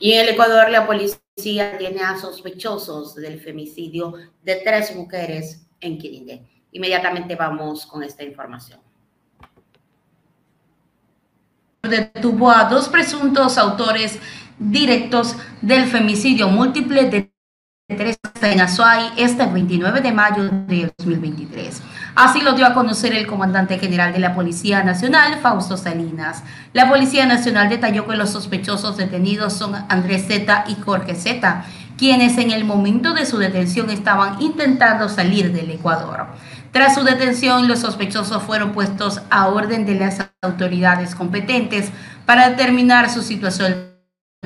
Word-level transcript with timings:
Y 0.00 0.14
en 0.14 0.20
el 0.20 0.30
Ecuador 0.30 0.70
la 0.70 0.86
policía 0.86 1.76
tiene 1.78 2.00
a 2.02 2.18
sospechosos 2.18 3.14
del 3.14 3.38
femicidio 3.38 4.14
de 4.42 4.56
tres 4.64 4.96
mujeres 4.96 5.66
en 5.78 5.98
Quirindé. 5.98 6.42
Inmediatamente 6.72 7.34
vamos 7.34 7.86
con 7.86 8.02
esta 8.02 8.24
información. 8.24 8.80
Detuvo 11.82 12.50
a 12.50 12.64
dos 12.64 12.88
presuntos 12.88 13.58
autores 13.58 14.18
directos 14.58 15.36
del 15.60 15.84
femicidio 15.84 16.48
múltiple 16.48 17.10
de 17.10 17.30
tres 17.88 18.18
en 18.42 18.60
Azuay 18.60 19.12
este 19.16 19.46
29 19.46 20.00
de 20.00 20.12
mayo 20.12 20.44
de 20.66 20.92
2023. 20.98 21.82
Así 22.20 22.42
lo 22.42 22.52
dio 22.52 22.66
a 22.66 22.74
conocer 22.74 23.14
el 23.14 23.26
comandante 23.26 23.78
general 23.78 24.12
de 24.12 24.18
la 24.18 24.34
Policía 24.34 24.84
Nacional, 24.84 25.38
Fausto 25.40 25.78
Salinas. 25.78 26.42
La 26.74 26.86
Policía 26.86 27.24
Nacional 27.24 27.70
detalló 27.70 28.06
que 28.06 28.14
los 28.14 28.28
sospechosos 28.28 28.98
detenidos 28.98 29.54
son 29.54 29.74
Andrés 29.88 30.26
Z 30.28 30.66
y 30.68 30.74
Jorge 30.74 31.14
Z, 31.14 31.64
quienes 31.96 32.36
en 32.36 32.50
el 32.50 32.66
momento 32.66 33.14
de 33.14 33.24
su 33.24 33.38
detención 33.38 33.88
estaban 33.88 34.42
intentando 34.42 35.08
salir 35.08 35.50
del 35.50 35.70
Ecuador. 35.70 36.26
Tras 36.72 36.94
su 36.94 37.04
detención, 37.04 37.68
los 37.68 37.78
sospechosos 37.78 38.42
fueron 38.42 38.72
puestos 38.72 39.22
a 39.30 39.46
orden 39.48 39.86
de 39.86 39.94
las 39.94 40.18
autoridades 40.42 41.14
competentes 41.14 41.90
para 42.26 42.50
determinar 42.50 43.08
su 43.08 43.22
situación 43.22 43.94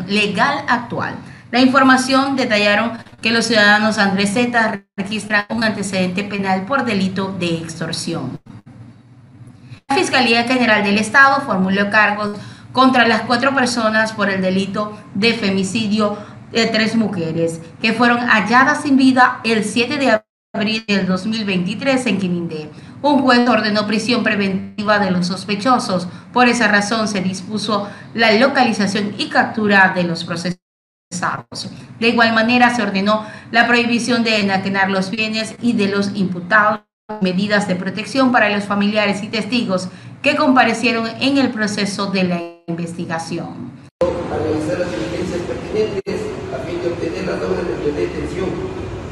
legal 0.06 0.64
actual. 0.68 1.16
La 1.50 1.58
información 1.58 2.36
detallaron 2.36 2.92
que 3.24 3.30
los 3.30 3.46
ciudadanos 3.46 3.96
Andrés 3.96 4.34
Z 4.34 4.84
registran 4.98 5.46
un 5.48 5.64
antecedente 5.64 6.24
penal 6.24 6.66
por 6.66 6.84
delito 6.84 7.34
de 7.40 7.56
extorsión. 7.56 8.38
La 9.88 9.96
Fiscalía 9.96 10.44
General 10.44 10.84
del 10.84 10.98
Estado 10.98 11.40
formuló 11.40 11.88
cargos 11.88 12.36
contra 12.72 13.08
las 13.08 13.22
cuatro 13.22 13.54
personas 13.54 14.12
por 14.12 14.28
el 14.28 14.42
delito 14.42 14.94
de 15.14 15.32
femicidio 15.32 16.18
de 16.52 16.66
tres 16.66 16.96
mujeres 16.96 17.62
que 17.80 17.94
fueron 17.94 18.18
halladas 18.18 18.82
sin 18.82 18.98
vida 18.98 19.40
el 19.42 19.64
7 19.64 19.96
de 19.96 20.20
abril 20.52 20.84
del 20.86 21.06
2023 21.06 22.04
en 22.04 22.18
Quinindé. 22.18 22.70
Un 23.00 23.22
juez 23.22 23.48
ordenó 23.48 23.86
prisión 23.86 24.22
preventiva 24.22 24.98
de 24.98 25.10
los 25.10 25.28
sospechosos. 25.28 26.08
Por 26.30 26.48
esa 26.48 26.68
razón 26.68 27.08
se 27.08 27.22
dispuso 27.22 27.88
la 28.12 28.32
localización 28.32 29.14
y 29.16 29.30
captura 29.30 29.94
de 29.94 30.02
los 30.02 30.26
procesos 31.20 31.70
de 32.00 32.08
igual 32.08 32.34
manera, 32.34 32.74
se 32.74 32.82
ordenó 32.82 33.24
la 33.50 33.66
prohibición 33.66 34.24
de 34.24 34.40
enajenar 34.40 34.90
los 34.90 35.10
bienes 35.10 35.54
y 35.62 35.72
de 35.74 35.88
los 35.88 36.14
imputados 36.14 36.80
medidas 37.20 37.68
de 37.68 37.76
protección 37.76 38.32
para 38.32 38.48
los 38.50 38.64
familiares 38.64 39.22
y 39.22 39.28
testigos 39.28 39.88
que 40.22 40.36
comparecieron 40.36 41.06
en 41.20 41.38
el 41.38 41.50
proceso 41.50 42.06
de 42.06 42.24
la 42.24 42.42
investigación. 42.66 43.70
Analizar 44.02 44.80
las 44.80 44.90
diligencias 44.90 45.40
pertinentes 45.46 46.20
a 46.52 46.58
fin 46.66 46.80
de 46.82 46.88
obtener 46.88 47.26
las 47.26 47.40
órdenes 47.40 47.78
de 47.84 47.92
detención. 47.92 48.48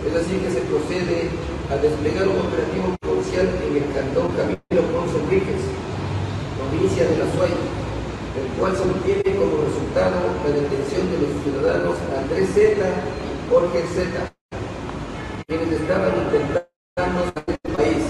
Es 0.06 0.14
así 0.17 0.36
que 0.36 0.50
se 0.50 0.61
procede 0.62 1.30
a 1.70 1.77
desplegar 1.77 2.27
un 2.27 2.39
operativo 2.41 2.97
policial 3.00 3.47
en 3.47 3.77
el 3.77 3.95
cantón 3.95 4.28
Camilo 4.34 4.89
Ponce 4.91 5.19
Enríquez, 5.23 5.62
provincia 6.58 7.05
de 7.05 7.19
La 7.19 7.33
Suárez 7.33 7.81
el 8.36 8.48
cual 8.58 8.72
se 8.77 8.83
obtiene 8.83 9.36
como 9.36 9.64
resultado 9.64 10.16
la 10.44 10.50
detención 10.50 11.05
de 11.12 11.19
los 11.20 11.33
ciudadanos 11.44 11.97
Andrés 12.16 12.48
Z 12.55 12.80
y 12.80 13.50
Jorge 13.50 13.84
Z, 13.92 14.33
quienes 15.47 15.80
estaban 15.80 16.12
intentando 16.16 17.20
salir 17.28 17.58
del 17.62 17.77
país, 17.77 18.05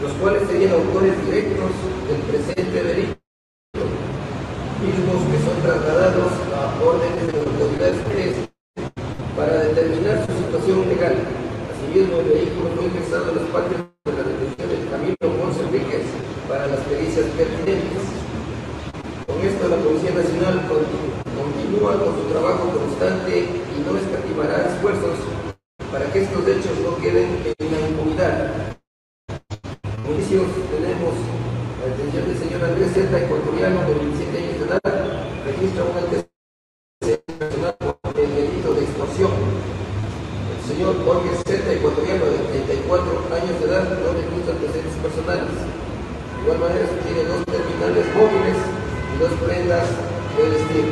los 0.00 0.12
cuales 0.14 0.48
serían 0.48 0.72
autores 0.72 1.12
directos 1.26 1.72
del 2.08 2.20
presente 2.32 2.82
delito, 2.82 3.20
mismos 4.80 5.20
que 5.28 5.38
son 5.44 5.56
trasladados 5.60 6.32
a 6.56 6.60
órdenes 6.80 7.26
de 7.28 7.38
autoridades 7.44 8.48
para 9.36 9.64
determinar 9.68 10.24
su 10.26 10.32
situación 10.44 10.88
legal. 10.88 11.16
Asimismo, 11.74 12.20
el 12.20 12.28
vehículo 12.28 12.70
fue 12.76 12.84
ingresado 12.86 13.32
a 13.32 13.34
las 13.34 13.44
partes 13.50 13.78
de 14.04 14.12
la 14.12 14.22
detención 14.22 14.68
del 14.70 14.88
Camino 14.88 15.16
Ponce 15.20 15.60
Enríquez 15.60 16.06
para 16.48 16.66
las 16.68 16.80
pericias 16.80 17.26
pertinentes 17.36 18.03
la 19.68 19.76
Policía 19.76 20.10
Nacional 20.10 20.60
continúa 20.68 21.96
con 21.96 22.12
su 22.20 22.28
trabajo 22.28 22.68
constante 22.68 23.48
y 23.48 23.80
no 23.80 23.96
escatimará 23.96 24.68
esfuerzos 24.68 25.16
para 25.90 26.04
que 26.12 26.22
estos 26.22 26.46
hechos 26.46 26.76
no 26.84 26.96
queden 27.00 27.40
en 27.58 27.72
la 27.72 27.80
impunidad. 27.88 28.76
Inicios 30.04 30.44
tenemos 30.68 31.14
la 31.80 31.86
detención 31.96 32.28
del 32.28 32.38
señor 32.38 32.64
Andrés 32.64 32.92
Z, 32.92 33.08
ecuatoriano 33.08 33.80
de 33.88 33.94
27 33.94 34.36
años 34.36 34.58
de 34.60 34.66
edad, 34.68 34.92
registra 35.46 35.84
un 35.84 35.96
antecedente 35.96 37.32
nacional 37.40 37.76
por 37.78 38.20
el 38.20 38.34
delito 38.36 38.74
de 38.74 38.84
extorsión. 38.84 39.32
El 39.32 40.62
señor 40.68 40.92
Jorge 41.06 41.30
Z, 41.40 41.72
ecuatoriano 41.72 42.24
de 42.26 42.38
34 42.52 43.00
años 43.32 43.54
de 43.60 43.64
edad, 43.64 43.84
no 43.96 44.12
registra 44.12 44.52
antecedentes 44.52 44.96
personales. 45.00 45.56
De 45.56 46.40
igual 46.42 46.58
manera, 46.58 46.84
tiene 47.00 47.24
dos 47.24 47.40
terminales 47.46 48.04
móviles 48.12 48.33
prendas 49.36 49.86
de 50.36 50.42
vestir. 50.48 50.84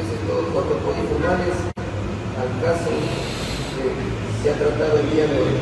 Eso 0.00 0.14
es 0.14 0.28
todo 0.28 0.42
cuanto 0.52 0.76
puedo 0.78 0.98
informarles 0.98 1.56
al 2.38 2.50
caso 2.64 2.90
que 3.76 4.42
se 4.42 4.50
ha 4.50 4.54
tratado 4.54 4.98
el 4.98 5.10
día 5.10 5.26
de 5.26 5.38
hoy. 5.38 5.54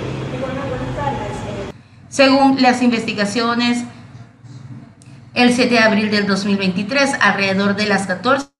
Según 2.08 2.60
las 2.60 2.82
investigaciones, 2.82 3.84
el 5.34 5.52
7 5.54 5.74
de 5.74 5.78
abril 5.78 6.10
del 6.10 6.26
2023, 6.26 7.14
alrededor 7.20 7.76
de 7.76 7.86
las 7.86 8.06
14 8.06 8.50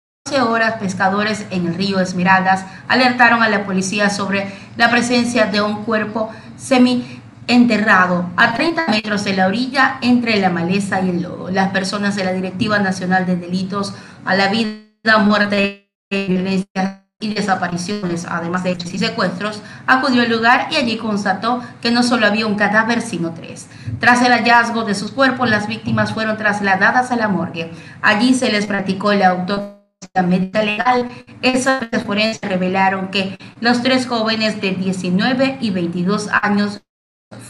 horas, 0.40 0.74
pescadores 0.74 1.46
en 1.50 1.66
el 1.66 1.74
río 1.74 1.98
Esmeraldas 1.98 2.64
alertaron 2.88 3.42
a 3.42 3.48
la 3.48 3.64
policía 3.64 4.10
sobre 4.10 4.52
la 4.76 4.90
presencia 4.90 5.46
de 5.46 5.60
un 5.60 5.84
cuerpo 5.84 6.30
semi 6.56 7.19
enterrado 7.46 8.30
a 8.36 8.54
30 8.54 8.86
metros 8.88 9.24
de 9.24 9.34
la 9.34 9.46
orilla 9.46 9.98
entre 10.02 10.38
la 10.38 10.50
maleza 10.50 11.00
y 11.00 11.10
el 11.10 11.22
lodo. 11.22 11.50
Las 11.50 11.70
personas 11.70 12.16
de 12.16 12.24
la 12.24 12.32
Directiva 12.32 12.78
Nacional 12.78 13.26
de 13.26 13.36
Delitos 13.36 13.94
a 14.24 14.34
la 14.34 14.48
Vida, 14.48 15.18
Muerte, 15.18 15.90
Violencia 16.10 17.06
y 17.20 17.34
Desapariciones, 17.34 18.26
además 18.28 18.64
de 18.64 18.70
hechos 18.70 18.94
y 18.94 18.98
secuestros, 18.98 19.62
acudió 19.86 20.22
al 20.22 20.30
lugar 20.30 20.68
y 20.70 20.76
allí 20.76 20.96
constató 20.96 21.62
que 21.82 21.90
no 21.90 22.02
solo 22.02 22.26
había 22.26 22.46
un 22.46 22.54
cadáver, 22.54 23.02
sino 23.02 23.32
tres. 23.32 23.68
Tras 23.98 24.22
el 24.22 24.32
hallazgo 24.32 24.84
de 24.84 24.94
sus 24.94 25.10
cuerpos, 25.10 25.50
las 25.50 25.66
víctimas 25.66 26.14
fueron 26.14 26.38
trasladadas 26.38 27.10
a 27.10 27.16
la 27.16 27.28
morgue. 27.28 27.70
Allí 28.00 28.34
se 28.34 28.50
les 28.50 28.66
practicó 28.66 29.12
la 29.12 29.28
autopsia 29.28 29.80
médica 30.26 30.62
legal, 30.62 31.08
esas 31.42 31.84
forenses 32.06 32.40
revelaron 32.40 33.08
que 33.08 33.38
los 33.60 33.82
tres 33.82 34.06
jóvenes 34.06 34.60
de 34.60 34.72
19 34.72 35.58
y 35.60 35.70
22 35.70 36.28
años 36.42 36.82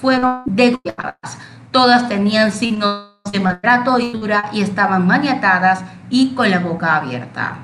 fueron 0.00 0.42
degolladas. 0.46 1.38
Todas 1.70 2.08
tenían 2.08 2.52
signos 2.52 3.10
de 3.32 3.41
maltrato 3.41 3.98
y 3.98 4.12
dura 4.12 4.50
y 4.52 4.62
estaban 4.62 5.06
maniatadas 5.06 5.84
y 6.08 6.34
con 6.34 6.50
la 6.50 6.58
boca 6.58 6.96
abierta. 6.96 7.58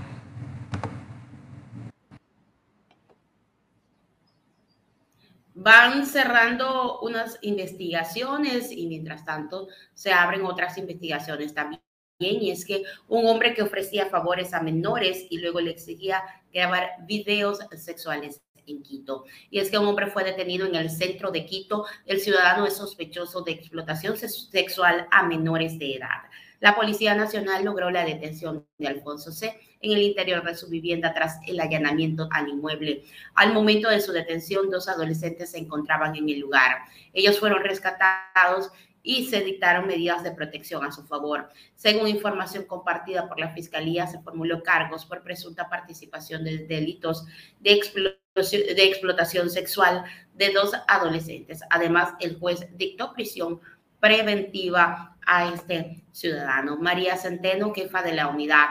Van 5.55 6.07
cerrando 6.07 7.01
unas 7.01 7.39
investigaciones 7.43 8.71
y 8.71 8.87
mientras 8.87 9.25
tanto 9.25 9.69
se 9.95 10.13
abren 10.13 10.45
otras 10.45 10.79
investigaciones 10.79 11.55
también. 11.55 11.81
Y 12.19 12.51
es 12.51 12.65
que 12.65 12.85
un 13.09 13.27
hombre 13.27 13.53
que 13.53 13.63
ofrecía 13.63 14.07
favores 14.07 14.55
a 14.55 14.63
menores 14.63 15.27
y 15.29 15.39
luego 15.39 15.61
le 15.61 15.71
exigía 15.71 16.23
grabar 16.53 16.91
videos 17.07 17.59
sexuales 17.77 18.41
en 18.67 18.83
Quito. 18.83 19.25
Y 19.51 19.59
es 19.59 19.71
que 19.71 19.79
un 19.79 19.87
hombre 19.87 20.09
fue 20.09 20.25
detenido 20.25 20.67
en 20.67 20.75
el 20.75 20.91
centro 20.91 21.31
de 21.31 21.47
Quito. 21.47 21.85
El 22.05 22.21
ciudadano 22.21 22.67
es 22.67 22.77
sospechoso 22.77 23.43
de 23.43 23.53
explotación 23.53 24.17
sexual 24.17 25.07
a 25.11 25.23
menores 25.23 25.79
de 25.79 25.97
edad. 25.97 26.23
La 26.61 26.75
Policía 26.75 27.15
Nacional 27.15 27.65
logró 27.65 27.91
la 27.91 28.05
detención 28.05 28.67
de 28.79 28.89
Alfonso 28.89 29.31
C. 29.31 29.59
en 29.81 29.93
el 29.93 30.03
interior 30.03 30.43
de 30.43 30.55
su 30.55 30.69
vivienda 30.69 31.13
tras 31.13 31.39
el 31.47 31.61
allanamiento 31.61 32.29
al 32.33 32.49
inmueble. 32.49 33.05
Al 33.35 33.53
momento 33.53 33.91
de 33.91 34.01
su 34.01 34.13
detención, 34.13 34.71
dos 34.71 34.89
adolescentes 34.89 35.51
se 35.51 35.59
encontraban 35.59 36.17
en 36.17 36.29
el 36.31 36.41
lugar. 36.41 36.79
Ellos 37.13 37.39
fueron 37.39 37.63
rescatados 37.63 38.71
y 39.03 39.27
se 39.27 39.43
dictaron 39.43 39.87
medidas 39.87 40.25
de 40.25 40.33
protección 40.33 40.85
a 40.85 40.91
su 40.91 41.05
favor. 41.05 41.51
Según 41.77 42.09
información 42.09 42.65
compartida 42.65 43.29
por 43.29 43.39
la 43.39 43.51
Fiscalía, 43.51 44.07
se 44.07 44.21
formuló 44.21 44.63
cargos 44.63 45.05
por 45.05 45.23
presunta 45.23 45.69
participación 45.69 46.43
de 46.43 46.67
delitos 46.67 47.27
de 47.61 47.73
explotación 47.73 48.26
de 48.37 48.85
explotación 48.85 49.51
sexual 49.51 50.05
de 50.35 50.53
dos 50.53 50.73
adolescentes. 50.87 51.61
Además, 51.71 52.15
el 52.21 52.39
juez 52.39 52.67
dictó 52.77 53.13
prisión 53.13 53.61
preventiva 54.01 55.17
a 55.27 55.53
este 55.53 56.05
ciudadano. 56.13 56.77
María 56.77 57.17
Centeno, 57.17 57.73
jefa 57.75 58.03
de 58.03 58.13
la 58.13 58.29
unidad 58.29 58.67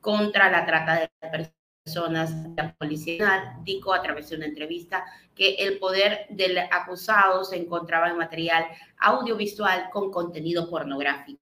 contra 0.00 0.50
la 0.50 0.66
trata 0.66 1.08
de 1.22 1.48
personas 1.84 2.54
de 2.54 2.62
la 2.62 2.74
Policía 2.74 3.56
dijo 3.62 3.94
a 3.94 4.02
través 4.02 4.28
de 4.28 4.36
una 4.36 4.46
entrevista 4.46 5.04
que 5.34 5.54
el 5.54 5.78
poder 5.78 6.26
del 6.30 6.58
acusado 6.58 7.44
se 7.44 7.56
encontraba 7.56 8.08
en 8.08 8.18
material 8.18 8.66
audiovisual 8.98 9.88
con 9.92 10.10
contenido 10.10 10.68
pornográfico 10.68 11.44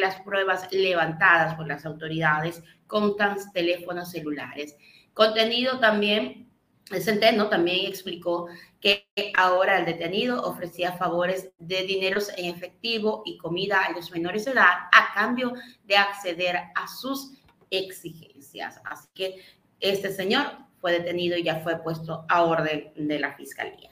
las 0.00 0.20
pruebas 0.20 0.68
levantadas 0.72 1.54
por 1.54 1.66
las 1.66 1.84
autoridades 1.86 2.62
contan 2.86 3.36
teléfonos 3.52 4.10
celulares. 4.10 4.76
Contenido 5.14 5.80
también, 5.80 6.45
el 6.90 7.02
centeno 7.02 7.48
también 7.48 7.86
explicó 7.86 8.46
que 8.80 9.08
ahora 9.36 9.78
el 9.78 9.86
detenido 9.86 10.42
ofrecía 10.42 10.92
favores 10.92 11.50
de 11.58 11.82
dineros 11.82 12.30
en 12.36 12.54
efectivo 12.54 13.22
y 13.24 13.38
comida 13.38 13.82
a 13.84 13.92
los 13.92 14.10
menores 14.12 14.44
de 14.44 14.52
edad 14.52 14.88
a 14.92 15.12
cambio 15.14 15.54
de 15.84 15.96
acceder 15.96 16.56
a 16.74 16.86
sus 16.86 17.32
exigencias. 17.70 18.80
Así 18.84 19.08
que 19.14 19.42
este 19.80 20.12
señor 20.12 20.46
fue 20.80 20.92
detenido 20.92 21.36
y 21.36 21.42
ya 21.42 21.60
fue 21.60 21.82
puesto 21.82 22.24
a 22.28 22.42
orden 22.44 22.92
de 22.94 23.18
la 23.18 23.34
fiscalía. 23.34 23.90